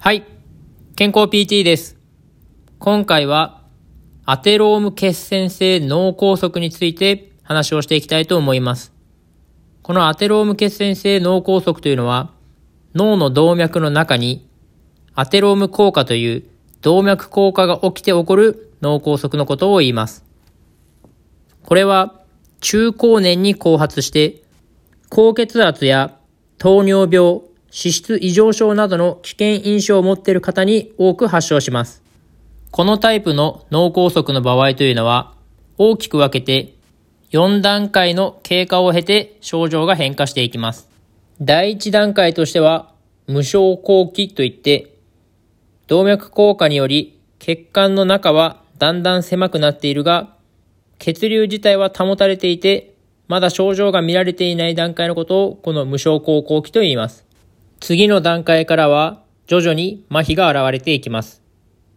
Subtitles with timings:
[0.00, 0.24] はい。
[0.94, 1.96] 健康 PT です。
[2.78, 3.64] 今回は、
[4.24, 8.92] アテローム血栓性脳梗塞について話をしていきたいと思います。
[9.82, 12.30] このアテローム血栓性脳梗塞というのは、
[12.94, 14.48] 脳の動脈の中に、
[15.16, 16.44] アテローム効果という
[16.80, 20.24] 動脈硬化が起きて起こる脳梗塞のことを言います。
[21.64, 22.20] これは、
[22.60, 24.44] 中高年に後発して、
[25.10, 26.16] 高血圧や
[26.56, 32.02] 糖尿病、脂質異常症などの危険因子を持っている方に多く発症します。
[32.70, 35.34] このタイプの脳梗塞の場合というのは、
[35.76, 36.74] 大きく分けて
[37.30, 40.88] 4段階の経過を経て症状が変化していきます。
[41.40, 42.92] 第1段階としては、
[43.26, 44.94] 無症候期といって、
[45.86, 50.34] 動脈硬化により血管の中はだんだん狭くなっているが、
[50.98, 52.94] 血流自体は保たれていて、
[53.28, 57.27] まだ症状が見られていない段階のことをこの無症候後期と言います。
[57.80, 61.42] 次の段階からは徐々に麻痺が現れていきます。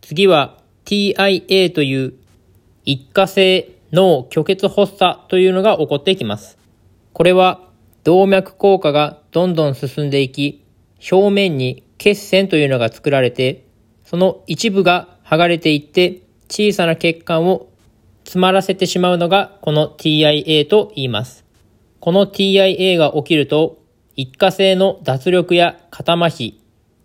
[0.00, 2.14] 次は TIA という
[2.84, 6.58] 一過性脳虚血発作というのが起こっていきます。
[7.12, 7.68] これは
[8.04, 10.64] 動脈硬化がどんどん進んでいき、
[11.10, 13.64] 表面に血栓というのが作られて、
[14.04, 17.68] その一部が剥がれていって小さな血管を
[18.24, 21.44] 詰まらせてしまうのがこの TIA と言います。
[22.00, 23.81] この TIA が起きると
[24.14, 26.54] 一過性の脱力や肩麻痺、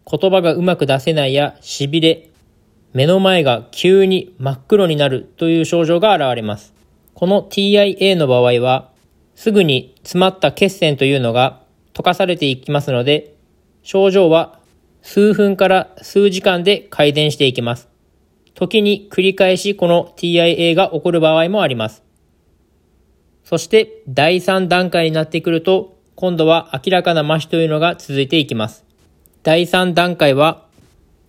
[0.10, 2.30] 言葉がうまく出せないや痺れ、
[2.94, 6.74] 目の前が急に真っ黒になるという症状が現れます。
[7.14, 8.90] この TIA の場合は、
[9.36, 11.62] すぐに詰まった血栓というのが
[11.94, 13.36] 溶かされていきますので、
[13.84, 14.60] 症状は
[15.02, 17.88] 数分から数時間で改善していきます。
[18.54, 22.04] 時に繰り返しこの TIA が起こる場合もあります。
[23.44, 28.84] そして第3段階になってくると、今度は明らかな麻痺というのが続いていきます。
[29.44, 30.66] 第3段階は、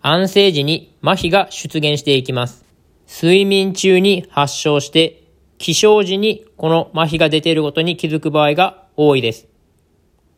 [0.00, 2.64] 安静時に麻痺が出現していきます。
[3.06, 5.24] 睡眠中に発症して、
[5.58, 9.46] 起床時にこの麻痺が出ていることに気づく場合が多いです。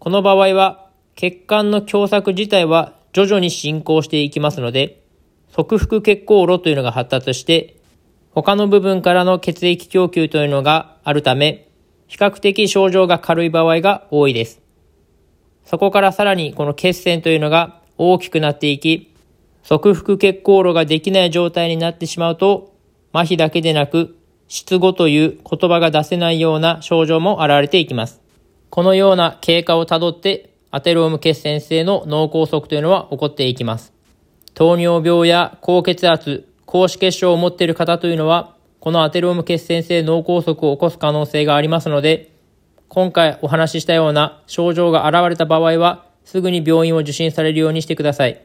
[0.00, 5.00] この場合は、血管の狭窄自体は徐々に進行していきますので、
[5.52, 7.76] 側腹血行路というのが発達して、
[8.32, 11.69] 他の部分からの血液供給というのがあるため、
[12.10, 14.60] 比較的症状が軽い場合が多いです。
[15.65, 19.15] そこからさらにこの血栓というのが大きくなっていき、
[19.62, 22.75] 側腹血行路ができない状態になってしまうと、
[23.12, 24.16] 麻痺だけでなく、
[24.49, 28.20] 失語という言葉が出せないような症状も現れていきます。
[28.70, 33.93] このような経過をたどって、アテローム血栓性の脳梗塞というのは起こっていきます。
[34.54, 42.32] 糖尿病や高血圧、高脂血症を持っている方というのは、このアテローム血栓性脳梗塞を起こす可能性がありますので、
[42.88, 48.40] 今回お話ししたような症状が現れた場合は、すぐに病院を受診されるようにしてください。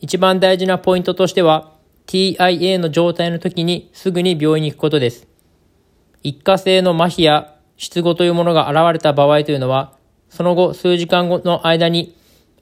[0.00, 1.72] 一番大事なポイントとしては、
[2.08, 5.28] TIA の状態の時にすぐに病院に行くことです。
[6.24, 9.96] 一過性の麻痺や失語というものが現れた場合というのは、
[10.28, 12.16] その後数時間後の間に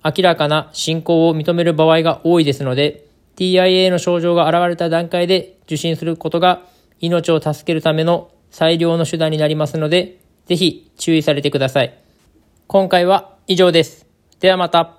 [0.05, 3.08] 明らかな進行を認める場合が多いですので、
[3.39, 6.63] TIA の症状が現れた段階で受診することが
[6.99, 11.97] 命を助けるための最良の手段になりますので、ぜひ注意されてください。
[12.67, 14.07] 今回は以上です。
[14.41, 14.98] ではまた。